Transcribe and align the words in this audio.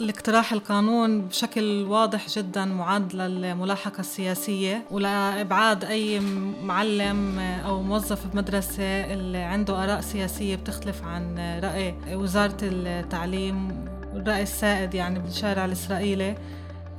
الاقتراح 0.00 0.52
القانون 0.52 1.20
بشكل 1.20 1.82
واضح 1.88 2.28
جدا 2.28 2.64
معد 2.64 3.14
للملاحقة 3.14 4.00
السياسية 4.00 4.84
ولإبعاد 4.90 5.84
أي 5.84 6.20
معلم 6.62 7.38
أو 7.38 7.82
موظف 7.82 8.26
بمدرسة 8.26 9.14
اللي 9.14 9.38
عنده 9.38 9.84
آراء 9.84 10.00
سياسية 10.00 10.56
بتختلف 10.56 11.02
عن 11.04 11.38
رأي 11.64 11.94
وزارة 12.14 12.56
التعليم 12.62 13.84
والرأي 14.14 14.42
السائد 14.42 14.94
يعني 14.94 15.18
بالشارع 15.18 15.64
الإسرائيلي 15.64 16.34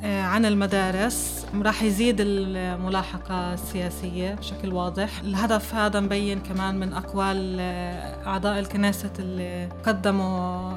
آه، 0.04 0.22
عن 0.22 0.46
المدارس. 0.46 1.46
راح 1.62 1.84
يزيد 1.84 2.16
الملاحقة 2.20 3.54
السياسية 3.54 4.34
بشكل 4.34 4.74
واضح. 4.74 5.20
الهدف 5.20 5.76
هذا 5.76 6.00
مبين 6.00 6.40
كمان 6.40 6.80
من 6.80 6.94
أقوال 6.94 7.58
آه، 7.60 8.28
أعضاء 8.28 8.60
الكنيسة 8.60 9.12
اللي 9.20 9.70
قدموا 9.86 10.72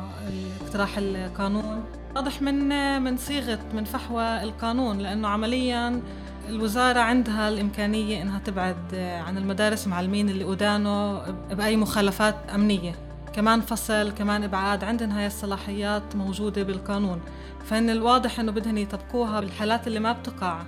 اقتراح 0.77 0.99
القانون. 0.99 1.85
واضح 2.17 2.43
من 2.43 2.69
من 3.03 3.17
صيغة 3.17 3.59
من 3.75 3.85
فحوى 3.85 4.43
القانون 4.43 4.99
لأنه 4.99 5.29
عملياً 5.29 6.03
الوزارة 6.49 7.01
عندها 7.01 7.49
الإمكانية 7.49 8.23
إنها 8.23 8.39
تبعد 8.39 8.95
عن 8.95 9.39
المدارس 9.39 9.87
معلمين 9.87 10.29
اللي 10.29 10.53
أدانوا 10.53 11.31
بأي 11.51 11.77
مخالفات 11.77 12.35
أمنية. 12.55 12.95
كمان 13.33 13.61
فصل 13.61 14.13
كمان 14.13 14.45
إبعاد 14.45 14.85
عندهم 14.85 15.11
هاي 15.11 15.27
الصلاحيات 15.27 16.17
موجودة 16.17 16.63
بالقانون. 16.63 17.21
فإن 17.65 17.91
الواضح 17.91 18.41
إنه 18.41 18.53
بدهم 18.53 18.79
يطبقوها 18.79 19.41
بالحالات 19.41 19.87
اللي 19.87 20.01
ما 20.01 20.13
بتقع 20.13 20.63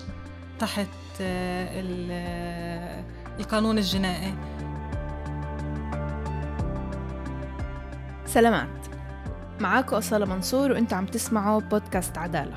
تحت 0.58 0.88
آه، 1.20 1.82
آه، 2.10 3.04
القانون 3.38 3.78
الجنائي. 3.78 4.34
سلامات. 8.26 8.97
معاكم 9.60 9.96
أصالة 9.96 10.26
منصور 10.26 10.72
وأنتم 10.72 10.96
عم 10.96 11.06
تسمعوا 11.06 11.60
بودكاست 11.60 12.18
عدالة. 12.18 12.56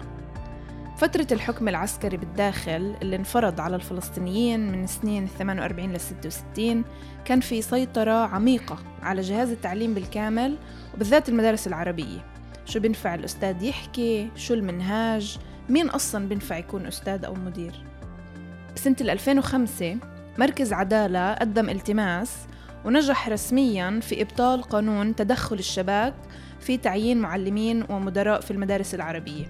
فترة 0.97 1.27
الحكم 1.31 1.67
العسكري 1.67 2.17
بالداخل 2.17 2.95
اللي 3.01 3.15
انفرض 3.15 3.61
على 3.61 3.75
الفلسطينيين 3.75 4.71
من 4.71 4.87
سنين 4.87 5.27
48 5.27 5.93
ل 5.93 5.99
66 5.99 6.83
كان 7.25 7.39
في 7.39 7.61
سيطرة 7.61 8.11
عميقة 8.11 8.77
على 9.01 9.21
جهاز 9.21 9.49
التعليم 9.49 9.93
بالكامل 9.93 10.57
وبالذات 10.95 11.29
المدارس 11.29 11.67
العربية. 11.67 12.25
شو 12.65 12.79
بينفع 12.79 13.15
الأستاذ 13.15 13.63
يحكي؟ 13.63 14.29
شو 14.35 14.53
المنهاج؟ 14.53 15.37
مين 15.69 15.89
أصلا 15.89 16.27
بينفع 16.27 16.57
يكون 16.57 16.85
أستاذ 16.85 17.25
أو 17.25 17.33
مدير؟ 17.33 17.73
بسنة 18.75 18.95
2005 19.01 19.97
مركز 20.37 20.73
عدالة 20.73 21.33
قدم 21.33 21.69
التماس 21.69 22.37
ونجح 22.85 23.29
رسميا 23.29 23.99
في 23.99 24.21
إبطال 24.21 24.63
قانون 24.63 25.15
تدخل 25.15 25.55
الشباك 25.55 26.13
في 26.61 26.77
تعيين 26.77 27.17
معلمين 27.17 27.83
ومدراء 27.89 28.41
في 28.41 28.51
المدارس 28.51 28.95
العربية. 28.95 29.45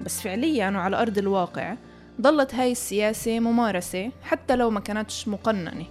بس 0.00 0.20
فعليا 0.20 0.70
وعلى 0.70 1.02
أرض 1.02 1.18
الواقع 1.18 1.74
ضلت 2.20 2.54
هاي 2.54 2.72
السياسة 2.72 3.40
ممارسة 3.40 4.10
حتى 4.22 4.56
لو 4.56 4.70
ما 4.70 4.80
كانتش 4.80 5.28
مقننة. 5.28 5.84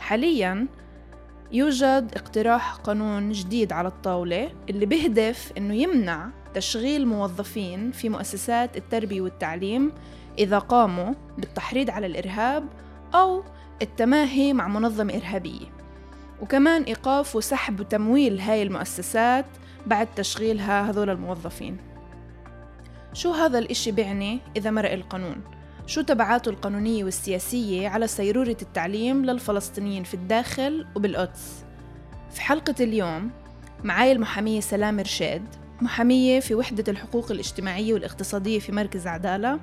حاليا 0.00 0.66
يوجد 1.52 2.10
اقتراح 2.16 2.74
قانون 2.74 3.32
جديد 3.32 3.72
على 3.72 3.88
الطاولة 3.88 4.50
اللي 4.70 4.86
بهدف 4.86 5.52
إنه 5.58 5.74
يمنع 5.74 6.28
تشغيل 6.54 7.06
موظفين 7.06 7.90
في 7.90 8.08
مؤسسات 8.08 8.76
التربية 8.76 9.20
والتعليم 9.20 9.92
إذا 10.38 10.58
قاموا 10.58 11.14
بالتحريض 11.38 11.90
على 11.90 12.06
الإرهاب 12.06 12.64
أو 13.14 13.42
التماهي 13.82 14.52
مع 14.52 14.68
منظمة 14.68 15.14
إرهابية. 15.14 15.66
وكمان 16.42 16.82
إيقاف 16.82 17.36
وسحب 17.36 17.80
وتمويل 17.80 18.40
هاي 18.40 18.62
المؤسسات 18.62 19.46
بعد 19.88 20.08
تشغيلها 20.14 20.90
هذول 20.90 21.10
الموظفين. 21.10 21.76
شو 23.12 23.32
هذا 23.32 23.58
الإشي 23.58 23.92
بيعني 23.92 24.40
إذا 24.56 24.70
مرق 24.70 24.92
القانون؟ 24.92 25.36
شو 25.86 26.00
تبعاته 26.00 26.48
القانونية 26.48 27.04
والسياسية 27.04 27.88
على 27.88 28.06
سيرورة 28.06 28.56
التعليم 28.62 29.24
للفلسطينيين 29.24 30.04
في 30.04 30.14
الداخل 30.14 30.86
وبالقدس؟ 30.96 31.64
في 32.30 32.40
حلقة 32.40 32.74
اليوم 32.80 33.30
معاي 33.84 34.12
المحامية 34.12 34.60
سلام 34.60 35.00
رشاد 35.00 35.42
محامية 35.80 36.40
في 36.40 36.54
وحدة 36.54 36.92
الحقوق 36.92 37.30
الاجتماعية 37.30 37.94
والاقتصادية 37.94 38.58
في 38.58 38.72
مركز 38.72 39.06
عدالة 39.06 39.60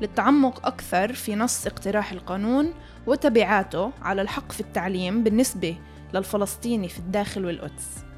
للتعمق 0.00 0.66
أكثر 0.66 1.12
في 1.12 1.34
نص 1.34 1.66
اقتراح 1.66 2.12
القانون 2.12 2.74
وتبعاته 3.06 3.92
على 4.02 4.22
الحق 4.22 4.52
في 4.52 4.60
التعليم 4.60 5.24
بالنسبة 5.24 5.76
للفلسطيني 6.14 6.88
في 6.88 6.98
الداخل 6.98 7.44
والقدس. 7.44 8.11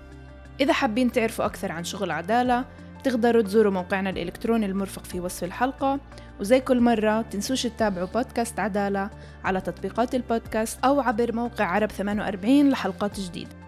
إذا 0.60 0.72
حابين 0.72 1.12
تعرفوا 1.12 1.44
أكثر 1.44 1.72
عن 1.72 1.84
شغل 1.84 2.10
عدالة 2.10 2.64
تقدروا 3.04 3.42
تزوروا 3.42 3.72
موقعنا 3.72 4.10
الإلكتروني 4.10 4.66
المرفق 4.66 5.04
في 5.04 5.20
وصف 5.20 5.44
الحلقة 5.44 6.00
وزي 6.40 6.60
كل 6.60 6.80
مرة 6.80 7.22
تنسوش 7.22 7.62
تتابعوا 7.62 8.06
بودكاست 8.06 8.58
عدالة 8.58 9.10
على 9.44 9.60
تطبيقات 9.60 10.14
البودكاست 10.14 10.84
أو 10.84 11.00
عبر 11.00 11.34
موقع 11.34 11.64
عرب 11.64 11.90
48 11.90 12.70
لحلقات 12.70 13.20
جديدة 13.20 13.64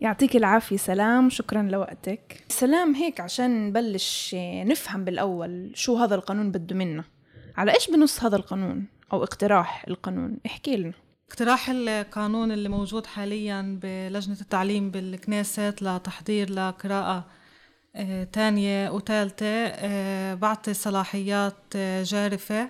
يعطيك 0.00 0.36
العافية 0.36 0.76
سلام 0.76 1.30
شكرا 1.30 1.62
لوقتك. 1.62 2.44
سلام 2.48 2.94
هيك 2.94 3.20
عشان 3.20 3.66
نبلش 3.66 4.36
نفهم 4.38 5.04
بالأول 5.04 5.72
شو 5.74 5.96
هذا 5.96 6.14
القانون 6.14 6.50
بده 6.50 6.76
منا. 6.76 7.04
على 7.56 7.74
إيش 7.74 7.90
بنص 7.90 8.24
هذا 8.24 8.36
القانون 8.36 8.86
أو 9.12 9.22
اقتراح 9.22 9.84
القانون؟ 9.88 10.38
احكي 10.46 10.76
لنا. 10.76 11.09
اقتراح 11.30 11.70
القانون 11.70 12.52
اللي 12.52 12.68
موجود 12.68 13.06
حاليا 13.06 13.78
بلجنة 13.82 14.36
التعليم 14.40 14.90
بالكنيسة 14.90 15.74
لتحضير 15.80 16.50
لقراءة 16.50 17.24
آه، 17.96 18.24
تانية 18.24 18.90
وثالثة 18.90 19.46
آه، 19.46 20.34
بعطي 20.34 20.74
صلاحيات 20.74 21.54
آه، 21.76 22.02
جارفة 22.02 22.68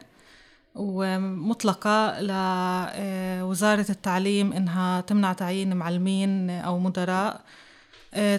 ومطلقة 0.75 2.21
لوزارة 2.21 3.87
التعليم 3.91 4.53
إنها 4.53 5.01
تمنع 5.01 5.33
تعيين 5.33 5.77
معلمين 5.77 6.51
أو 6.51 6.79
مدراء 6.79 7.41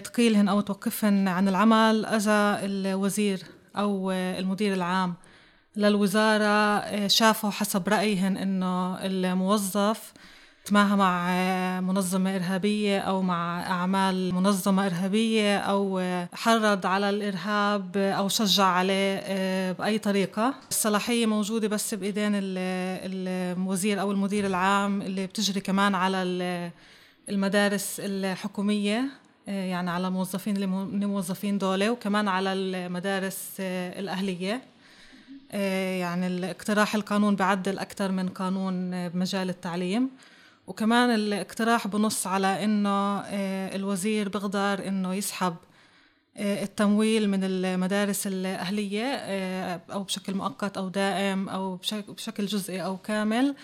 تقيلهن 0.04 0.48
أو 0.48 0.60
توقفهن 0.60 1.28
عن 1.28 1.48
العمل 1.48 2.06
إذا 2.06 2.58
الوزير 2.64 3.42
أو 3.76 4.10
المدير 4.10 4.74
العام. 4.74 5.14
للوزارة 5.76 6.44
آه، 6.44 7.06
شافوا 7.06 7.50
حسب 7.50 7.88
رأيهن 7.88 8.36
إنه 8.36 8.94
الموظف 9.06 10.12
تماهى 10.64 10.96
مع 10.96 11.30
آه، 11.30 11.80
منظمة 11.80 12.36
إرهابية 12.36 12.98
أو 12.98 13.22
مع 13.22 13.66
أعمال 13.66 14.34
منظمة 14.34 14.86
إرهابية 14.86 15.58
أو 15.58 15.98
آه، 15.98 16.28
حرض 16.32 16.86
على 16.86 17.10
الإرهاب 17.10 17.96
أو 17.96 18.28
شجع 18.28 18.64
عليه 18.64 19.72
بأي 19.72 19.98
طريقة. 19.98 20.54
الصلاحية 20.70 21.26
موجودة 21.26 21.68
بس 21.68 21.94
بإيدين 21.94 22.32
الوزير 22.34 24.00
أو 24.00 24.12
المدير 24.12 24.46
العام 24.46 25.02
اللي 25.02 25.26
بتجري 25.26 25.60
كمان 25.60 25.94
على 25.94 26.22
المدارس 27.28 28.00
الحكومية 28.04 29.04
يعني 29.46 29.90
على 29.90 30.08
الموظفين 30.08 30.56
الموظفين 30.56 31.58
دولة 31.58 31.90
وكمان 31.90 32.28
على 32.28 32.52
المدارس 32.52 33.56
الأهلية. 33.60 34.71
يعني 35.52 36.26
الاقتراح 36.26 36.94
القانون 36.94 37.36
بعدل 37.36 37.78
أكثر 37.78 38.12
من 38.12 38.28
قانون 38.28 39.08
بمجال 39.08 39.50
التعليم. 39.50 40.10
وكمان 40.66 41.14
الاقتراح 41.14 41.88
بنص 41.88 42.26
على 42.26 42.64
إنه 42.64 43.20
آه، 43.20 43.76
الوزير 43.76 44.28
بيقدر 44.28 44.88
إنه 44.88 45.14
يسحب 45.14 45.56
آه، 46.36 46.62
التمويل 46.62 47.30
من 47.30 47.44
المدارس 47.44 48.26
الأهلية 48.26 49.04
أو 49.76 50.02
بشكل 50.02 50.34
مؤقت 50.34 50.76
أو 50.76 50.88
دائم 50.88 51.48
أو 51.48 51.76
بشكل 52.08 52.46
جزئي 52.46 52.84
أو 52.84 52.96
كامل 52.96 53.54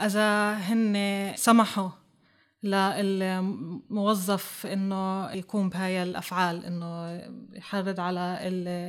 إذا 0.00 0.52
هن 0.52 1.32
سمحوا 1.36 1.88
للموظف 2.62 4.66
إنه 4.66 5.30
يقوم 5.30 5.68
بهاي 5.68 6.02
الأفعال 6.02 6.64
إنه 6.64 7.22
يحرض 7.52 8.00
على 8.00 8.38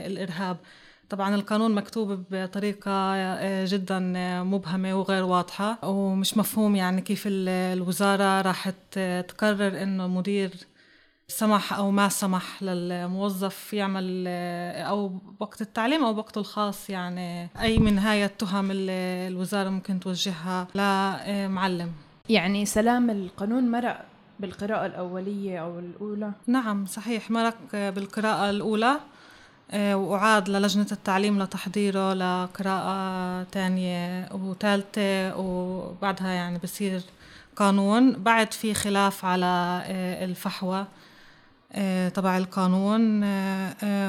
الإرهاب. 0.08 0.58
طبعا 1.12 1.36
القانون 1.36 1.76
مكتوب 1.76 2.24
بطريقة 2.32 2.92
آه، 2.92 3.66
جدا 3.66 4.00
مبهمة 4.44 4.94
وغير 4.94 5.24
واضحة 5.24 5.78
ومش 5.86 6.38
مفهوم 6.38 6.76
يعني 6.76 7.02
كيف 7.02 7.24
الوزارة 7.28 8.42
راح 8.42 8.70
تقرر 9.28 9.84
إنه 9.84 10.08
مدير 10.08 10.52
سمح 11.28 11.74
أو 11.74 11.92
ما 11.92 12.10
سمح 12.10 12.64
للموظف 12.64 13.74
يعمل 13.74 14.26
آه، 14.28 14.84
أو 14.84 15.20
وقت 15.40 15.62
التعليم 15.62 16.04
أو 16.04 16.18
وقته 16.18 16.40
الخاص 16.40 16.90
يعني 16.90 17.50
أي 17.62 17.80
من 17.80 18.00
هاي 18.00 18.26
التهم 18.26 18.72
اللي 18.72 19.28
الوزارة 19.28 19.70
ممكن 19.70 20.00
توجهها 20.00 20.68
لمعلم 20.76 21.92
يعني 22.30 22.66
سلام 22.66 23.10
القانون 23.10 23.72
مرق 23.72 24.06
بالقراءة 24.40 24.86
الأولية 24.86 25.60
أو 25.60 25.80
الأولى؟ 25.80 26.32
نعم 26.48 26.86
صحيح 26.86 27.32
مرق 27.32 27.58
بالقراءة 27.74 28.50
الأولى 28.50 29.00
وأعاد 29.74 30.50
للجنة 30.50 30.88
التعليم 30.92 31.44
لتحضيره 31.44 32.14
لقراءة 32.14 33.44
تانية 33.44 34.30
وثالثة 34.32 35.38
وبعدها 35.38 36.28
يعني 36.28 36.58
بصير 36.64 37.02
قانون. 37.56 38.12
بعد 38.12 38.54
في 38.54 38.74
خلاف 38.74 39.26
على 39.26 39.84
الفحوى 40.24 40.86
تبع 42.14 42.38
القانون. 42.38 43.02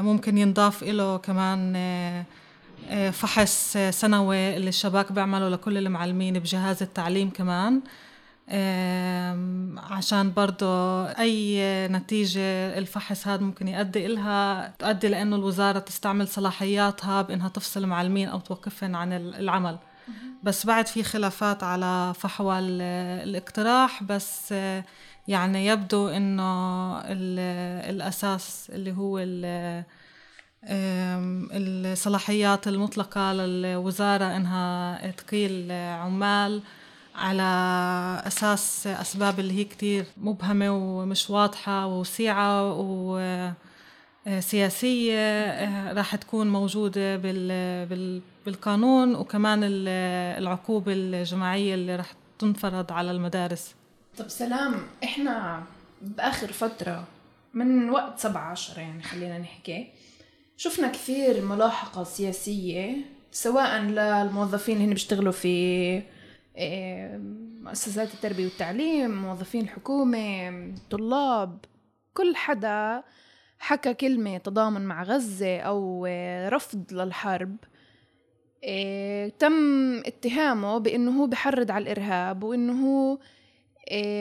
ممكن 0.05 0.39
ينضاف 0.39 0.83
له 0.83 1.17
كمان 1.17 1.77
فحص 3.13 3.77
سنوي 3.91 4.57
اللي 4.57 4.69
الشباك 4.69 5.13
بيعملوا 5.13 5.51
لكل 5.51 5.79
المعلمين 5.79 6.39
بجهاز 6.39 6.83
التعليم 6.83 7.31
كمان. 7.31 7.81
عشان 9.79 10.33
برضه 10.33 11.05
أي 11.05 11.59
نتيجة 11.89 12.79
الفحص 12.79 13.29
هذا 13.29 13.43
ممكن 13.43 13.69
يؤدي 13.69 14.07
إلها 14.07 14.75
تؤدي 14.79 15.09
لأنه 15.09 15.37
الوزارة 15.37 15.79
تستعمل 15.79 16.29
صلاحياتها 16.29 17.23
بأنها 17.23 17.49
تفصل 17.49 17.87
معلمين 17.87 18.29
أو 18.29 18.41
توقفهم 18.41 18.97
عن 18.97 19.13
العمل. 19.13 19.79
بس 20.43 20.67
بعد 20.67 20.87
في 20.87 21.03
خلافات 21.03 21.63
على 21.63 22.13
فحوى 22.19 22.59
الاقتراح 22.59 24.03
بس 24.03 24.55
يعني 25.29 25.67
يبدو 25.67 26.09
إنه 26.09 26.99
الأساس 27.91 28.71
اللي 28.75 28.93
هو 28.93 29.19
الصلاحيات 31.55 32.69
المطلقة 32.69 33.33
للوزارة 33.33 34.37
إنها 34.37 35.11
تقيل 35.11 35.73
عمال. 35.73 36.63
على 37.15 37.43
أساس 38.27 38.87
أسباب 38.87 39.41
اللي 39.41 39.55
هي 39.55 39.65
كتير 39.65 40.05
مبهمة 40.17 40.71
ومش 40.71 41.31
واضحة 41.31 41.87
وسيعة 41.87 42.73
وسياسية 44.27 45.19
آه، 45.19 45.93
راح 45.93 46.17
تكون 46.17 46.51
موجودة 46.51 47.17
بالقانون 48.47 49.15
وكمان 49.15 49.61
العقوبة 50.39 50.93
الجماعية 50.93 51.75
اللي 51.75 51.97
راح 51.97 52.13
تنفرض 52.39 52.93
على 52.93 53.11
المدارس. 53.11 53.75
طب 54.19 54.29
سلام 54.29 54.75
إحنا 55.05 55.63
بآخر 56.03 56.53
فترة 56.53 57.05
من 57.55 57.91
وقت 57.91 58.19
سبعة 58.19 58.51
عشر 58.51 58.79
يعني 58.81 59.03
خلينا 59.03 59.39
نحكي 59.39 59.87
شفنا 60.57 60.89
كثير 60.89 61.45
ملاحقة 61.45 62.05
سياسية 62.05 62.97
سواء 63.33 63.79
للموظفين 63.81 64.77
اللي 64.77 64.95
بيشتغلوا 64.95 65.33
في 65.33 66.03
مؤسسات 67.63 68.15
التربية 68.15 68.45
والتعليم 68.45 69.23
موظفين 69.23 69.61
الحكومة 69.61 70.75
طلاب 70.91 71.65
كل 72.15 72.37
حدا 72.37 73.05
حكى 73.59 73.95
كلمة 73.95 74.39
تضامن 74.39 74.81
مع 74.81 75.03
غزة 75.03 75.59
أو 75.59 76.07
رفض 76.49 76.93
للحرب. 76.93 77.57
تم 79.39 79.99
اتهامه 79.99 80.79
بأنه 80.79 81.23
هو 81.23 81.27
بحرض 81.27 81.71
على 81.71 81.83
الإرهاب 81.83 82.43
وأنه 82.43 82.87
هو 82.87 83.19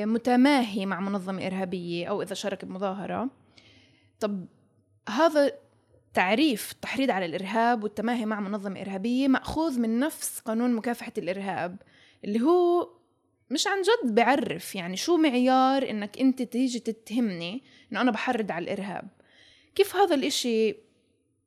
متماهي 0.06 0.86
مع 0.86 1.00
منظمة 1.00 1.48
إرهابية 1.48 2.08
أو 2.08 2.22
إذا 2.22 2.34
شارك 2.34 2.66
بمظاهرة. 2.66 3.30
طب 4.20 4.46
هذا 5.10 5.52
تعريف 6.14 6.72
التحريض 6.72 7.12
على 7.12 7.26
الإرهاب 7.26 7.84
والتماهي 7.84 8.26
مع 8.26 8.40
منظمة 8.40 8.82
إرهابية 8.82 9.28
مأخوذ 9.28 9.80
من 9.80 10.00
نفس 10.00 10.40
قانون 10.40 10.74
مكافحة 10.74 11.14
الإرهاب. 11.18 11.78
اللي 12.26 12.42
هو 12.42 12.90
مش 13.52 13.68
عن 13.68 13.82
جد 13.82 14.16
بعرف 14.16 14.76
يعني 14.76 14.98
شو 14.98 15.18
معيار 15.18 15.90
إنك 15.90 16.20
أنت 16.20 16.42
تيجي 16.42 16.80
تتهمني 16.80 17.64
إنه 17.92 18.02
أنا 18.02 18.12
بحرض 18.12 18.52
على 18.52 18.64
الإرهاب. 18.64 19.08
كيف 19.76 19.96
هذا 19.96 20.16
الإشي 20.16 20.76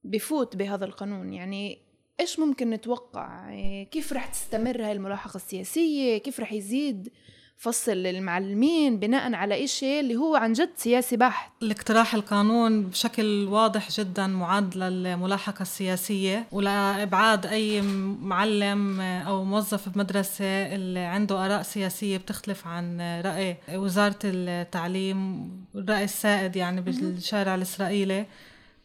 بفوت 0.05 0.57
بهذا 0.57 0.85
القانون؟ 0.85 1.33
يعني 1.33 1.79
إيش 2.21 2.39
ممكن 2.39 2.71
نتوقع؟ 2.71 3.51
كيف 3.85 4.13
رح 4.13 4.27
تستمر 4.27 4.85
هاي 4.85 4.93
الملاحقة 4.93 5.37
السياسية؟ 5.37 6.19
كيف 6.19 6.41
رح 6.41 6.53
يزيد 6.53 7.13
فصل 7.57 8.07
المعلمين 8.07 8.99
بناء 8.99 9.35
على 9.35 9.65
إشي 9.65 10.01
اللي 10.01 10.17
هو 10.17 10.37
عن 10.37 10.53
جد 10.53 10.71
سياسي 10.77 11.17
بحت. 11.17 11.53
الاقتراح 11.63 12.15
القانون 12.15 12.83
بشكل 12.83 13.47
واضح 13.49 13.91
جدا 13.91 14.27
معد 14.27 14.77
للملاحقة 14.77 15.63
السياسية 15.63 16.47
ولإبعاد 16.53 17.47
أي 17.47 17.83
معلم 18.23 19.01
أو 19.01 19.45
موظف 19.45 19.89
بمدرسة 19.89 20.75
اللي 20.75 21.01
عنده 21.01 21.45
آراء 21.47 21.63
سياسية 21.63 22.17
بتختلف 22.17 22.67
عن 22.67 23.01
رأي 23.25 23.57
وزارة 23.73 24.19
التعليم 24.25 25.51
الرأي 25.75 26.05
السائد 26.05 26.57
يعني 26.57 26.81
بالشارع 26.81 27.55
الإسرائيلي. 27.55 28.27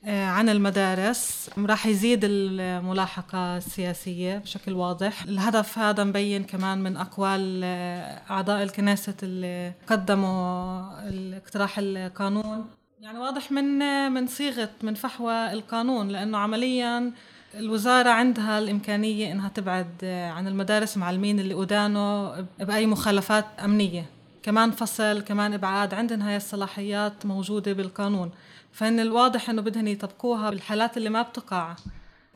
عن 0.08 0.50
المدارس. 0.50 1.50
راح 1.58 1.86
يزيد 1.86 2.20
الملاحقة 2.24 3.58
السياسية 3.58 4.38
بشكل 4.38 4.74
واضح. 4.74 5.24
الهدف 5.24 5.78
هذا 5.80 6.04
مبين 6.04 6.44
كمان 6.44 6.84
من 6.84 6.98
أقوال 6.98 7.62
آه، 7.64 8.22
أعضاء 8.30 8.64
الكنيسة 8.64 9.14
اللي 9.24 9.74
قدموا 9.88 11.10
الاقتراح 11.10 11.76
القانون. 11.80 12.66
يعني 13.02 13.20
واضح 13.20 13.52
من 13.52 13.80
من 14.12 14.28
صيغة 14.28 14.70
من 14.84 14.94
فحوى 14.94 15.54
القانون 15.54 16.08
لأنه 16.08 16.38
عمليا 16.38 17.12
الوزارة 17.56 18.10
عندها 18.10 18.60
الإمكانية 18.60 19.32
إنها 19.32 19.50
تبعد 19.50 19.90
آه، 20.04 20.30
عن 20.32 20.48
المدارس 20.48 20.98
معلمين 20.98 21.40
اللي 21.40 21.64
أدانوا 21.64 22.42
بأي 22.60 22.86
مخالفات 22.86 23.46
أمنية. 23.64 24.06
كمان 24.44 24.72
فصل 24.72 25.22
كمان 25.22 25.54
إبعاد 25.54 25.94
عندهم 25.94 26.22
هاي 26.22 26.38
الصلاحيات 26.38 27.26
موجودة 27.26 27.74
بالقانون. 27.74 28.32
فإن 28.72 29.00
الواضح 29.00 29.50
إنه 29.50 29.62
بدهن 29.62 29.88
يطبقوها 29.88 30.50
بالحالات 30.50 30.98
اللي 30.98 31.10
ما 31.10 31.22
بتقع 31.22 31.76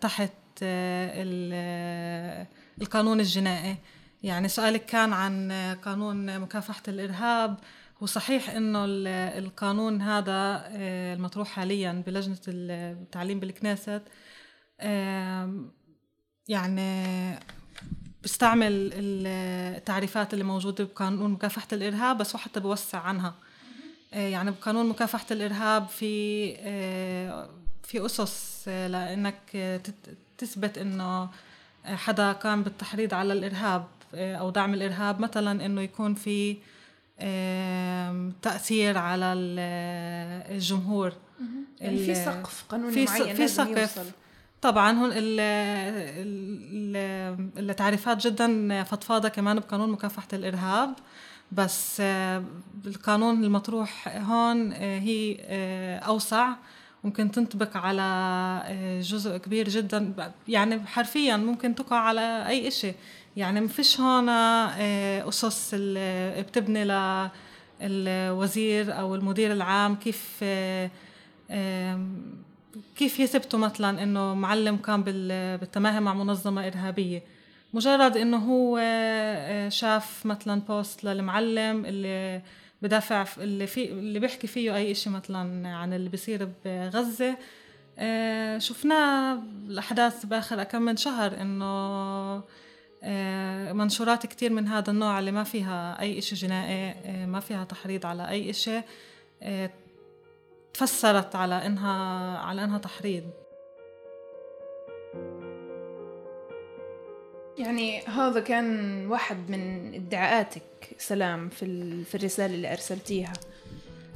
تحت 0.01 0.31
آه، 0.63 1.25
آه، 1.53 2.47
القانون 2.81 3.19
الجنائي. 3.19 3.77
يعني 4.23 4.47
سؤالك 4.47 4.85
كان 4.85 5.13
عن 5.13 5.51
قانون 5.83 6.39
مكافحة 6.39 6.83
الإرهاب. 6.87 7.57
وصحيح 8.01 8.49
إنه 8.49 8.85
القانون 9.37 10.01
هذا 10.01 10.63
آه، 10.67 11.13
المطروح 11.13 11.47
حاليا 11.47 12.03
بلجنة 12.07 12.39
التعليم 12.47 13.39
بالكنيست 13.39 14.01
يعني 16.47 17.39
بيستعمل 18.21 18.91
التعريفات 18.93 20.33
اللي 20.33 20.43
موجودة 20.43 20.83
بقانون 20.83 21.31
مكافحة 21.31 21.67
الإرهاب 21.73 22.17
بس 22.17 22.35
وحتى 22.35 22.59
بوسع 22.59 22.99
عنها. 22.99 23.27
آه، 23.27 23.42
يعني 24.13 24.51
بقانون 24.51 24.89
مكافحة 24.89 25.25
الإرهاب 25.31 25.87
في 25.87 26.55
آه، 26.59 27.49
في 27.83 28.05
أسس 28.05 28.65
آه، 28.67 28.87
لأنك 28.87 29.81
تثبت 30.37 30.77
إنه 30.77 31.29
حدا 31.85 32.31
قام 32.31 32.63
بالتحريض 32.63 33.13
على 33.13 33.33
الإرهاب 33.33 33.87
أو 34.13 34.49
دعم 34.49 34.73
الإرهاب. 34.73 35.19
مثلا 35.19 35.65
إنه 35.65 35.81
يكون 35.81 36.13
في 36.13 36.57
تأثير 38.41 38.97
على 38.97 39.33
الجمهور. 40.51 41.13
يعني 41.81 41.97
في 41.97 42.15
سقف 42.15 42.63
قانوني 42.69 42.93
في 42.93 43.05
معين 43.05 43.35
في 43.35 43.47
سقف. 43.47 43.77
يوصل. 43.77 44.05
طبعا 44.61 44.91
هون 44.91 45.11
التعريفات 47.57 48.27
جدا 48.27 48.83
فضفاضة 48.83 49.29
كمان 49.29 49.59
بقانون 49.59 49.89
مكافحة 49.91 50.27
الإرهاب. 50.33 50.93
بس 51.51 51.97
آه، 52.01 52.43
بالقانون 52.83 53.43
المطروح 53.43 54.07
هون 54.07 54.71
آه، 54.73 54.99
هي 54.99 55.37
آه، 55.41 55.97
أوسع. 55.99 56.53
ممكن 57.03 57.31
تنطبق 57.31 57.77
على 57.77 59.01
جزء 59.01 59.37
كبير 59.37 59.69
جدا. 59.69 60.31
يعني 60.47 60.79
حرفيا 60.85 61.37
ممكن 61.37 61.75
تقع 61.75 61.95
على 61.95 62.47
أي 62.47 62.67
إشي. 62.67 62.93
يعني 63.37 63.61
ما 63.61 63.67
فيش 63.67 63.99
هون 63.99 64.29
أسس 64.29 65.73
اللي 65.73 66.41
بتبني 66.41 66.85
للوزير 67.81 68.99
أو 68.99 69.15
المدير 69.15 69.51
العام 69.51 69.95
كيف 69.95 70.43
كيف 72.95 73.19
يثبتوا 73.19 73.59
مثلا 73.59 74.03
إنه 74.03 74.33
معلم 74.33 74.77
كان 74.77 75.03
بالتماهي 75.03 75.99
مع 75.99 76.13
منظمة 76.13 76.67
إرهابية. 76.67 77.23
مجرد 77.73 78.17
إنه 78.17 78.37
هو 78.37 78.79
آه، 78.81 79.69
شاف 79.69 80.25
مثلا 80.25 80.61
بوست 80.61 81.03
للمعلم 81.03 81.85
اللي 81.85 82.41
بدافع 82.81 83.25
اللي 83.37 83.67
في 83.67 83.91
اللي 83.91 84.19
بيحكي 84.19 84.47
فيه 84.47 84.75
أي 84.75 84.95
شيء 84.95 85.13
مثلا 85.13 85.67
عن 85.67 85.93
اللي 85.93 86.09
بيصير 86.09 86.49
بغزة. 86.65 87.37
آه، 87.99 88.57
شفناه 88.57 89.43
الأحداث 89.67 90.25
بآخر 90.25 90.63
كم 90.63 90.81
من 90.81 90.97
شهر 90.97 91.41
إنه 91.41 92.43
آه، 93.03 93.73
منشورات 93.73 94.25
كتير 94.25 94.53
من 94.53 94.67
هذا 94.67 94.91
النوع 94.91 95.19
اللي 95.19 95.31
ما 95.31 95.43
فيها 95.43 96.01
أي 96.01 96.21
شيء 96.21 96.37
جنائي 96.37 96.95
ما 97.25 97.39
فيها 97.39 97.63
تحريض 97.63 98.05
على 98.05 98.29
أي 98.29 98.53
شيء 98.53 98.81
تفسرت 100.73 101.35
على 101.35 101.65
انها 101.65 102.37
على 102.37 102.63
إنها 102.63 102.77
تحريض. 102.77 103.42
يعني 107.63 108.01
هذا 108.05 108.39
كان 108.39 109.05
واحد 109.07 109.49
من 109.49 109.93
ادعاءاتك 109.93 110.63
سلام 110.97 111.49
في 111.49 112.03
في 112.03 112.15
الرسالة 112.15 112.55
اللي 112.55 112.71
أرسلتيها. 112.71 113.33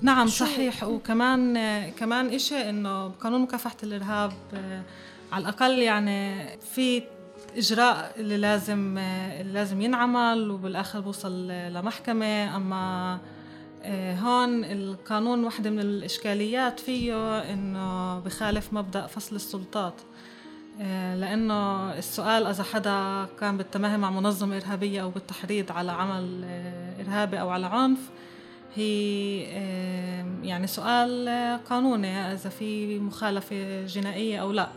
نعم 0.01 0.27
صحيح. 0.27 0.83
وكمان 0.83 1.55
كمان 1.89 2.33
إشي 2.33 2.69
إنه 2.69 3.07
قانون 3.09 3.41
مكافحة 3.41 3.77
الإرهاب 3.83 4.33
على 5.31 5.41
الأقل 5.41 5.79
يعني 5.79 6.49
في 6.59 7.03
إجراء 7.57 8.13
اللي 8.17 8.37
لازم 8.37 8.97
اللي 8.97 9.53
لازم 9.53 9.81
ينعمل 9.81 10.51
وبالآخر 10.51 10.99
بوصل 10.99 11.47
لمحكمة. 11.47 12.55
أما 12.55 13.19
آه، 13.83 14.15
هون 14.15 14.63
القانون 14.63 15.43
واحدة 15.43 15.69
من 15.69 15.79
الإشكاليات 15.79 16.79
فيه 16.79 17.39
إنه 17.53 18.19
بخالف 18.19 18.73
مبدأ 18.73 19.07
فصل 19.07 19.35
السلطات. 19.35 19.93
آه، 19.93 20.17
لأنه 21.15 21.93
السؤال 21.93 22.47
إذا 22.47 22.63
حدا 22.63 23.27
كان 23.39 23.57
بالتماهي 23.57 23.97
مع 23.97 24.09
منظمة 24.09 24.57
إرهابية 24.57 25.01
أو 25.01 25.09
بالتحريض 25.09 25.71
على 25.71 25.91
عمل 25.91 26.41
آه، 26.45 27.01
إرهابي 27.01 27.39
أو 27.39 27.49
على 27.49 27.65
عنف 27.65 27.99
هي 28.75 29.41
يعني 30.43 30.67
سؤال 30.67 31.29
قانوني 31.69 32.33
إذا 32.33 32.49
في 32.49 32.99
مخالفة 32.99 33.85
جنائية 33.85 34.41
أو 34.41 34.51
لا. 34.51 34.69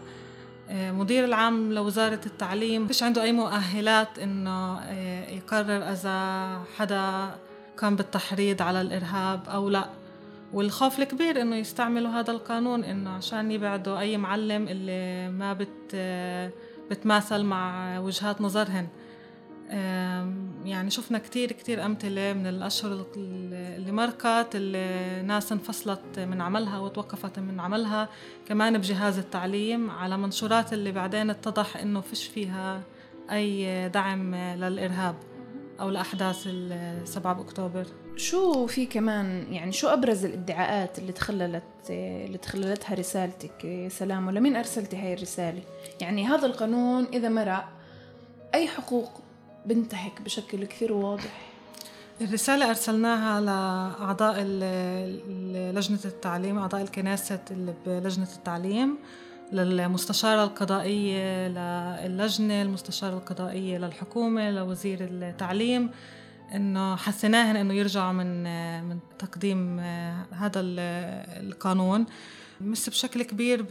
مدير 0.71 1.25
العام 1.25 1.73
لوزارة 1.73 2.21
التعليم 2.27 2.87
فيش 2.87 3.03
عنده 3.03 3.23
أي 3.23 3.33
مؤهلات 3.33 4.19
إنه 4.19 4.91
يقرر 5.29 5.93
إذا 5.93 6.59
حدا 6.77 7.31
كان 7.79 7.97
بالتحريض 7.97 8.63
على 8.63 8.81
الإرهاب 8.81 9.41
أو 9.49 9.71
لا. 9.71 10.00
والخوف 10.53 10.99
الكبير 10.99 11.41
إنه 11.41 11.57
يستعملوا 11.57 12.11
هذا 12.11 12.31
القانون 12.31 12.85
إنه 12.85 13.11
عشان 13.11 13.51
يبعدوا 13.51 13.99
أي 13.99 14.17
معلم 14.17 14.69
اللي 14.69 15.31
ما 15.31 15.53
بت 15.53 15.97
بتماثل 16.91 17.43
مع 17.43 17.99
وجهات 17.99 18.41
نظرهن. 18.41 18.89
يعني 20.65 20.91
شفنا 20.91 21.19
كتير 21.19 21.53
كتير 21.53 21.87
أمثلة 21.87 22.33
من 22.33 22.47
الأشهر 22.47 23.07
اللي 23.17 23.93
مرقت 23.93 24.57
اللي 24.57 25.23
ناس 25.23 25.53
انفصلت 25.53 26.19
من 26.19 26.41
عملها 26.41 26.79
وتوقفت 26.79 27.39
من 27.39 27.61
عملها. 27.61 28.09
كمان 28.49 28.79
بجهاز 28.79 29.19
التعليم 29.19 29.91
على 29.91 30.17
منشورات 30.17 30.73
اللي 30.73 30.93
بعدين 30.93 31.31
اتضح 31.31 31.77
إنه 31.77 32.01
فيش 32.01 32.27
فيها 32.27 32.83
أي 33.31 33.89
دعم 33.89 34.35
للإرهاب. 34.35 35.15
أو 35.81 35.91
لأحداث 35.91 36.43
ال 36.47 37.09
7 37.09 37.41
أكتوبر 37.41 37.87
شو 38.17 38.67
في 38.67 38.87
كمان؟ 38.87 39.53
يعني 39.53 39.73
شو 39.73 39.89
أبرز 39.89 40.25
الإدعاءات 40.25 40.99
اللي 40.99 41.13
تخللت 41.13 41.63
اللي 41.91 42.39
تخللتها 42.39 42.95
رسالتك؟ 42.95 43.89
سلام 43.91 44.27
ولمين 44.29 44.57
أرسلتي 44.57 44.97
هاي 44.97 45.15
الرسالة؟ 45.15 45.63
يعني 46.01 46.27
هذا 46.27 46.47
القانون 46.47 47.05
إذا 47.13 47.29
مرق 47.29 47.65
أي 48.55 48.69
حقوق 48.69 49.11
بنتهك 49.67 50.23
بشكل 50.23 50.65
كثير 50.65 50.93
واضح. 50.93 51.51
الرسالة 52.21 52.69
أرسلناها 52.69 53.41
لأعضاء 53.41 54.43
لجنة 55.75 55.99
التعليم 56.05 56.59
أعضاء 56.59 56.83
الكنيسة 56.83 57.41
اللي 57.51 57.75
بلجنة 57.87 58.29
التعليم. 58.37 58.99
للمستشارة 59.53 60.45
القضائية 60.45 61.49
للجنة 61.49 62.63
المستشارة 62.63 63.15
القضائية 63.15 63.79
للحكومة 63.79 64.51
لوزير 64.51 64.99
التعليم 65.01 65.91
إنه 66.55 66.97
حسيناهن 66.97 67.57
إنه 67.57 67.75
يرجعوا 67.75 68.13
من 68.13 68.43
من 68.89 68.99
تقديم 69.19 69.81
هذا 70.31 70.61
القانون. 70.61 72.07
مس 72.61 72.89
بشكل 72.89 73.23
كبير 73.23 73.67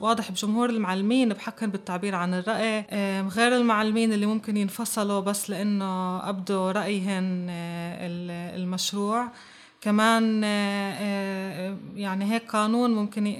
واضح 0.00 0.30
بجمهور 0.30 0.70
المعلمين 0.70 1.28
بحقهم 1.28 1.70
بالتعبير 1.70 2.14
عن 2.14 2.34
الرأي. 2.34 2.84
غير 3.28 3.56
المعلمين 3.56 4.12
اللي 4.12 4.26
ممكن 4.26 4.56
ينفصلوا 4.56 5.20
بس 5.20 5.50
لأنه 5.50 6.18
أبدوا 6.28 6.72
رأيهن 6.72 7.46
المشروع. 8.54 9.28
كمان 9.80 10.42
يعني 11.96 12.32
هيك 12.32 12.50
قانون 12.50 12.94
ممكن 12.94 13.36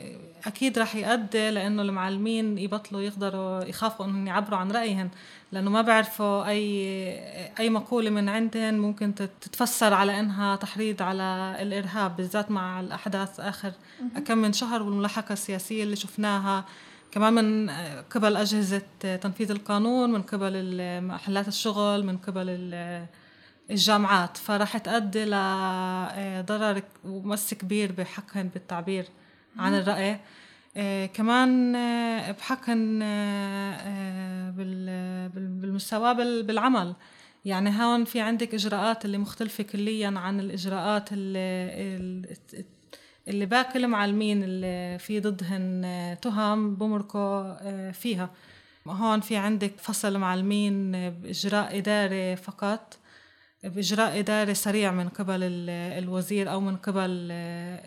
أكيد 0.46 0.78
رح 0.78 0.96
يؤدي 0.96 1.50
لأنه 1.50 1.82
المعلمين 1.82 2.58
يبطلوا 2.58 3.00
يقدروا 3.00 3.64
يخافوا 3.64 4.06
إنهم 4.06 4.26
يعبروا 4.26 4.58
عن 4.58 4.70
رايهم 4.70 5.10
لأنه 5.52 5.70
ما 5.70 5.82
بيعرفوا 5.82 6.48
أي 6.48 6.60
أي 7.58 7.70
مقولة 7.70 8.10
من 8.10 8.28
عندهم 8.28 8.74
ممكن 8.74 9.14
تتفسر 9.14 9.94
على 9.94 10.20
إنها 10.20 10.56
تحريض 10.56 11.02
على 11.02 11.56
الإرهاب 11.60 12.16
بالذات 12.16 12.50
مع 12.50 12.80
الأحداث 12.80 13.40
آخر 13.40 13.72
كم 14.26 14.38
من 14.38 14.52
شهر 14.52 14.82
والملاحقة 14.82 15.32
السياسية 15.32 15.82
اللي 15.82 15.96
شفناها 15.96 16.64
كمان 17.10 17.32
من 17.32 17.70
قبل 18.10 18.36
أجهزة 18.36 18.82
تنفيذ 19.00 19.50
القانون 19.50 20.12
من 20.12 20.22
قبل 20.22 20.80
محلات 21.02 21.48
الشغل 21.48 22.06
من 22.06 22.16
قبل 22.16 22.46
الجامعات 23.70 24.36
فراح 24.36 24.78
تؤدي 24.78 25.24
لضرر 25.24 26.82
ومس 27.04 27.54
كبير 27.54 27.92
بحقهم 27.92 28.48
بالتعبير. 28.54 29.06
عن 29.58 29.74
الرأي. 29.74 30.20
آه 30.76 31.06
كمان 31.06 31.76
آه 31.76 32.32
بحقن 32.32 33.02
آه, 33.02 33.74
آه، 33.74 34.50
بالمستوى 35.28 36.14
بالعمل. 36.42 36.94
يعني 37.44 37.70
هون 37.70 38.04
في 38.04 38.20
عندك 38.20 38.54
إجراءات 38.54 39.04
اللي 39.04 39.18
مختلفة 39.18 39.64
كليا 39.64 40.12
عن 40.16 40.40
الإجراءات 40.40 41.08
اللي, 41.12 42.36
اللي 43.28 43.46
باقي 43.46 43.78
المعلمين 43.78 44.42
اللي 44.44 44.98
في 44.98 45.20
ضدهن 45.20 45.84
آه، 45.84 46.14
تهم 46.14 46.74
بمركوا 46.74 47.42
آه، 47.68 47.90
فيها. 47.90 48.30
هون 48.86 49.20
في 49.20 49.36
عندك 49.36 49.72
فصل 49.78 50.18
معلمين 50.18 50.92
بإجراء 51.10 51.78
إداري 51.78 52.36
فقط 52.36 52.98
بإجراء 53.64 54.18
إداري 54.18 54.54
سريع 54.54 54.92
من 54.92 55.08
قبل 55.08 55.40
الوزير 55.70 56.52
أو 56.52 56.60
من 56.60 56.76
قبل 56.76 57.28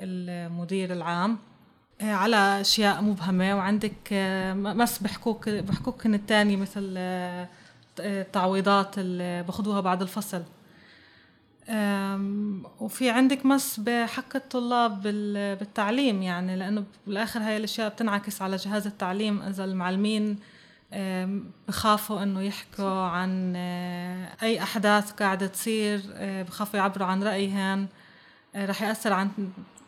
المدير 0.04 0.94
العام. 0.94 1.38
على 2.02 2.62
أشياء 2.62 3.02
مبهمة 3.02 3.56
وعندك 3.56 3.94
آه، 4.12 4.54
مس 4.54 5.00
بحقوق 5.00 5.50
بحقوقهن 5.50 6.14
الثانية 6.14 6.58
مثل 6.58 6.94
التعويضات 8.00 8.98
آه، 8.98 9.02
اللي 9.02 9.44
باخذوها 9.44 9.82
بعد 9.82 10.02
الفصل. 10.02 10.44
وفي 12.80 13.10
عندك 13.10 13.46
مس 13.46 13.80
بحق 13.80 14.36
الطلاب 14.36 15.02
بالتعليم 15.60 16.22
يعني 16.22 16.56
لأنه 16.56 16.84
بالآخر 17.08 17.40
هاي 17.40 17.58
الأشياء 17.58 17.90
بتنعكس 17.90 18.42
على 18.42 18.56
جهاز 18.56 18.88
التعليم 18.88 19.42
إذا 19.42 19.64
المعلمين 19.64 20.40
بخافوا 21.68 22.24
إنه 22.24 22.42
يحكوا 22.42 23.02
عن 23.02 23.56
أي 24.44 24.64
أحداث 24.64 25.12
قاعدة 25.12 25.48
تصير 25.48 26.02
بخافوا 26.20 26.80
يعبروا 26.80 27.08
عن 27.08 27.24
رايهم 27.24 27.88
رح 28.56 28.82
يأثر 28.82 29.14
عن 29.14 29.30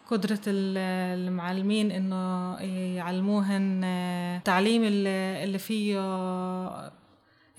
قدرة 0.07 0.39
المعلمين 0.48 1.91
إنه 1.91 2.55
يعلموهن 2.95 3.83
التعليم 4.38 4.81
اللي 4.83 5.60
فيه 5.60 6.00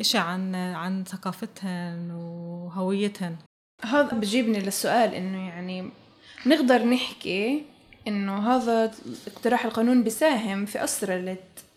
إشي 0.01 0.19
عن 0.19 0.55
عن 0.55 1.05
ثقافتهن 1.05 2.11
وهويتهن. 2.11 3.37
هذا 3.85 4.13
بجيبني 4.13 4.61
للسؤال 4.61 5.15
إنه 5.15 5.49
يعني 5.49 5.91
نقدر 6.47 6.85
نحكي 6.85 7.63
إنه 8.09 8.57
هذا 8.57 8.91
اقتراح 9.27 9.65
القانون 9.65 10.03
بيساهم 10.03 10.67
في 10.67 10.85
أسرلة 10.85 11.33
آه، 11.33 11.74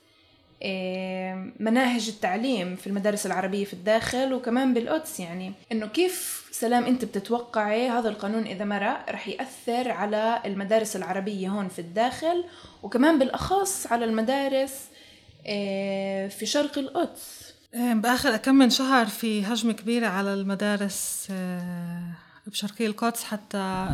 مناهج 1.59 2.07
التعليم 2.07 2.75
في 2.75 2.87
المدارس 2.87 3.25
العربية 3.25 3.65
في 3.65 3.73
الداخل 3.73 4.33
وكمان 4.33 4.73
بالقدس 4.73 5.19
يعني. 5.19 5.53
إنه 5.71 5.87
كيف 5.87 6.47
سلام 6.51 6.85
أنت 6.85 7.05
بتتوقعي 7.05 7.89
هذا 7.89 8.09
القانون 8.09 8.43
إذا 8.43 8.65
مرق 8.65 9.09
رح 9.09 9.27
يأثر 9.27 9.91
على 9.91 10.41
المدارس 10.45 10.95
العربية 10.95 11.49
هون 11.49 11.67
في 11.67 11.79
الداخل 11.79 12.43
وكمان 12.83 13.19
بالأخص 13.19 13.87
على 13.87 14.05
المدارس 14.05 14.85
آه، 15.47 16.27
في 16.27 16.45
شرق 16.45 16.77
القدس 16.77 17.53
بآخر 17.73 18.37
كم 18.37 18.55
من 18.55 18.69
شهر 18.69 19.05
في 19.05 19.45
هجمة 19.45 19.73
كبيرة 19.73 20.07
على 20.07 20.33
المدارس 20.33 21.27
آه، 21.31 22.11
بشرقي 22.47 22.85
القدس 22.85 23.23
حتى 23.23 23.87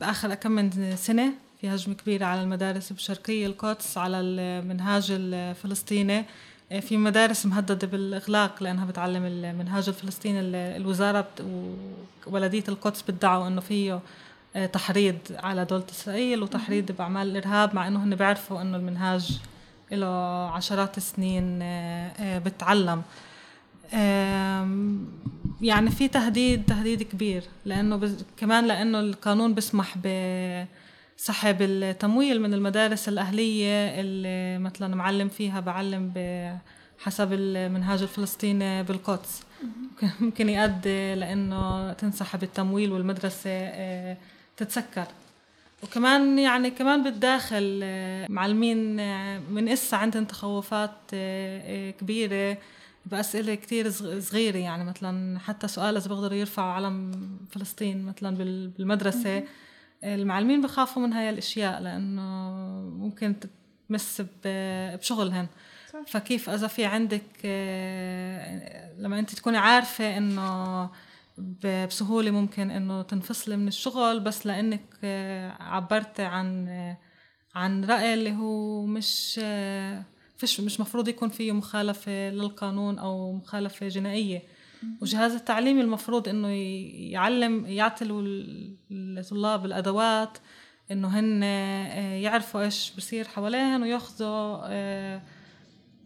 بآخر 0.00 0.34
كم 0.34 0.50
من 0.50 0.96
سنة. 0.96 1.32
في 1.60 1.68
هجمة 1.68 1.94
كبيرة 1.94 2.24
على 2.24 2.42
المدارس 2.42 2.92
بشرقي 2.92 3.46
القدس 3.46 3.98
على 3.98 4.20
المنهاج 4.20 5.06
الفلسطيني. 5.10 6.24
آه، 6.72 6.80
في 6.80 6.96
مدارس 6.96 7.46
مهددة 7.46 7.86
بالإغلاق 7.86 8.62
لأنها 8.62 8.84
بتعلم 8.84 9.24
المنهاج 9.24 9.88
الفلسطيني 9.88 10.40
الوزارة 10.76 11.28
وبلدية 12.26 12.64
القدس 12.68 13.04
بدعوا 13.08 13.48
إنه 13.48 13.60
فيه 13.60 14.00
آه، 14.56 14.66
تحريض 14.66 15.18
على 15.30 15.64
دولة 15.64 15.84
إسرائيل 15.90 16.42
وتحريض 16.42 16.92
بأعمال 16.92 17.28
الإرهاب 17.28 17.74
مع 17.74 17.88
إنه 17.88 18.04
هن 18.04 18.14
بيعرفوا 18.14 18.62
إنه 18.62 18.76
المنهاج 18.76 19.40
له 19.92 20.06
عشرات 20.50 20.96
السنين 20.96 21.58
آه، 21.62 22.38
بتعلم. 22.38 23.02
يعني 25.60 25.90
في 25.90 26.08
تهديد 26.08 26.64
تهديد 26.64 27.02
كبير 27.02 27.44
لأنه 27.64 28.16
كمان 28.36 28.66
لأنه 28.66 29.00
القانون 29.00 29.54
بيسمح 29.54 29.94
ب 30.04 30.06
سحب 31.16 31.62
التمويل 31.62 32.42
من 32.42 32.54
المدارس 32.54 33.08
الأهلية 33.08 34.00
اللي 34.00 34.58
مثلا 34.58 34.96
معلم 34.96 35.28
فيها 35.28 35.60
بعلم 35.60 36.12
بحسب 36.14 37.32
المنهاج 37.32 38.02
الفلسطيني 38.02 38.82
بالقدس. 38.82 39.42
ممكن 40.20 40.48
يؤدي 40.48 41.14
لأنه 41.14 41.92
تنسحب 41.92 42.42
التمويل 42.42 42.92
والمدرسة 42.92 43.50
آه، 43.50 44.16
تتسكر. 44.56 45.06
وكمان 45.82 46.38
يعني 46.38 46.70
كمان 46.70 47.02
بالداخل 47.02 47.80
آه، 47.82 48.26
معلمين 48.28 49.00
آه، 49.00 49.38
من 49.38 49.68
إسا 49.68 49.96
عندهم 49.96 50.24
تخوفات 50.24 50.92
كبيرة. 52.00 52.58
بأسئلة 53.06 53.54
كتير 53.54 53.90
صغيرة 54.20 54.56
يعني 54.56 54.84
مثلا 54.84 55.38
حتى 55.38 55.68
سؤال 55.68 55.96
إذا 55.96 56.08
بيقدروا 56.08 56.38
يرفعوا 56.38 56.72
علم 56.72 57.12
فلسطين 57.50 58.06
مثلا 58.06 58.36
بالمدرسة. 58.36 59.42
المعلمين 60.04 60.62
بخافوا 60.62 61.02
من 61.02 61.12
هاي 61.12 61.30
الأشياء 61.30 61.80
لأنه 61.80 62.22
ممكن 62.90 63.34
تمس 63.88 64.22
بشغلهن. 64.44 65.46
فكيف 66.06 66.50
إذا 66.50 66.66
في 66.66 66.84
عندك 66.84 67.46
لما 68.98 69.18
أنت 69.18 69.34
تكوني 69.34 69.58
عارفة 69.58 70.16
إنه 70.18 70.90
بسهولة 71.38 72.30
ممكن 72.30 72.70
إنه 72.70 73.02
تنفصلي 73.02 73.56
من 73.56 73.68
الشغل 73.68 74.20
بس 74.20 74.46
لأنك 74.46 74.84
آه، 75.04 75.62
عبرتي 75.62 76.22
عن 76.22 76.68
آه، 76.68 76.98
عن 77.54 77.84
رأي 77.84 78.14
اللي 78.14 78.32
هو 78.32 78.86
مش 78.86 79.40
آه، 79.42 80.02
فيش 80.36 80.60
مش 80.60 80.80
مفروض 80.80 81.08
يكون 81.08 81.28
فيه 81.28 81.52
مخالفة 81.52 82.30
للقانون 82.30 82.98
أو 82.98 83.32
مخالفة 83.32 83.88
جنائية. 83.88 84.42
وجهاز 85.00 85.34
التعليم 85.34 85.80
المفروض 85.80 86.28
إنه 86.28 86.48
يعلم 87.12 87.66
يعطي 87.66 88.04
الطلاب 88.90 89.66
الأدوات 89.66 90.38
إنه 90.90 91.08
هن 91.08 91.42
يعرفوا 92.22 92.60
إيش 92.60 92.92
بصير 92.96 93.28
حواليهم 93.28 93.82
وياخذوا 93.82 94.56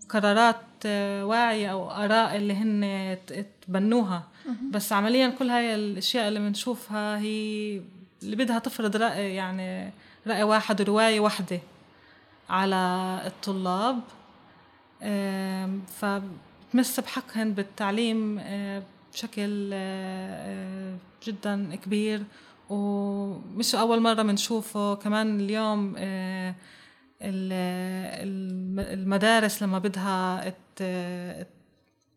قرارات 0.09 0.87
واعية 1.23 1.73
أو 1.73 1.91
آراء 1.91 2.37
اللي 2.37 2.55
هن 2.55 3.17
تبنوها. 3.62 4.29
بس 4.71 4.93
عمليا 4.93 5.29
كل 5.29 5.50
هاي 5.50 5.75
الأشياء 5.75 6.29
اللي 6.29 6.41
بنشوفها 6.41 7.19
هي 7.19 7.81
اللي 8.23 8.37
بدها 8.37 8.59
تفرض 8.59 8.97
رأي 8.97 9.35
يعني 9.35 9.93
رأي 10.27 10.43
واحد 10.43 10.81
ورواية 10.81 11.21
واحدة 11.21 11.61
على 12.49 13.23
الطلاب. 13.27 14.00
فبتمس 16.71 17.00
بحقهن 17.00 17.53
بالتعليم 17.53 18.41
بشكل 19.12 19.71
جدا 21.27 21.75
كبير. 21.85 22.23
ومش 22.69 23.75
أول 23.75 24.00
مرة 24.00 24.23
بنشوفه 24.23 24.95
كمان 24.95 25.41
اليوم 25.41 25.95
المدارس 28.79 29.62
لما 29.62 29.79
بدها 29.79 30.55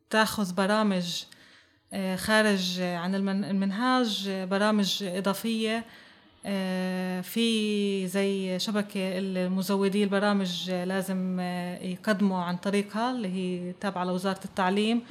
تاخذ 0.09 0.55
برامج 0.55 1.23
آه، 1.93 2.15
خارج 2.15 2.81
عن 2.81 3.15
المنهاج 3.15 4.29
برامج 4.29 5.03
إضافية 5.03 5.77
آه، 5.77 5.83
في 7.21 8.07
زي 8.07 8.59
شبكة 8.59 9.19
المزودي 9.19 10.03
البرامج 10.03 10.71
لازم 10.71 11.37
آه، 11.39 11.83
يقدموا 11.83 12.43
عن 12.43 12.57
طريقها 12.57 13.11
اللي 13.11 13.27
هي 13.27 13.73
تابعة 13.73 14.03
لوزارة 14.03 14.39
التعليم. 14.45 15.01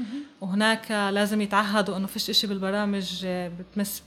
وهناك 0.41 0.91
لازم 0.91 1.41
يتعهدوا 1.41 1.97
إنه 1.97 2.07
فيش 2.07 2.31
إشي 2.31 2.47
بالبرامج 2.47 3.27
بتمس 3.27 4.03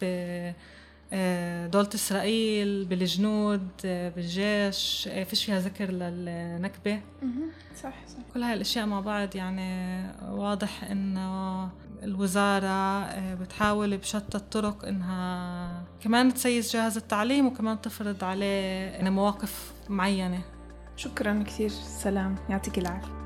آه، 1.13 1.67
دولة 1.67 1.89
إسرائيل 1.95 2.85
بالجنود 2.85 3.67
آه، 3.85 4.09
بالجيش 4.09 5.09
آه، 5.11 5.23
فيش 5.23 5.45
فيها 5.45 5.59
ذكر 5.59 5.91
للنكبة. 5.91 7.01
صح 7.75 7.93
صح. 8.07 8.17
كل 8.33 8.43
هاي 8.43 8.53
الأشياء 8.53 8.85
مع 8.85 8.99
بعض 8.99 9.35
يعني 9.35 10.01
واضح 10.29 10.83
إنه 10.83 11.69
الوزارة 12.05 13.05
بتحاول 13.35 13.97
بشتى 13.97 14.37
الطرق 14.37 14.85
إنها 14.85 15.83
كمان 16.01 16.33
تسيس 16.33 16.73
جهاز 16.73 16.97
التعليم 16.97 17.47
وكمان 17.47 17.81
تفرض 17.81 18.23
عليه 18.23 19.09
مواقف 19.09 19.73
معينة. 19.89 20.41
شكرا 20.95 21.43
كثير 21.47 21.69
سلام 21.69 22.35
يعطيك 22.49 22.77
العافية. 22.77 23.25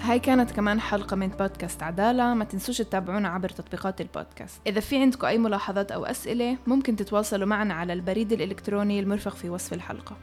هاي 0.00 0.18
كانت 0.18 0.50
كمان 0.50 0.80
حلقة 0.80 1.16
من 1.16 1.28
بودكاست 1.28 1.82
عدالة. 1.82 2.34
ما 2.34 2.44
تنسوش 2.44 2.78
تتابعونا 2.78 3.28
عبر 3.28 3.48
تطبيقات 3.48 4.00
البودكاست. 4.00 4.60
إذا 4.66 4.80
في 4.80 5.00
عندكم 5.00 5.26
أي 5.26 5.38
ملاحظات 5.38 5.92
أو 5.92 6.04
أسئلة 6.04 6.56
ممكن 6.66 6.96
تتواصلوا 6.96 7.46
معنا 7.46 7.74
على 7.74 7.92
البريد 7.92 8.32
الإلكتروني 8.32 9.00
المرفق 9.00 9.34
في 9.34 9.50
وصف 9.50 9.72
الحلقة. 9.72 10.16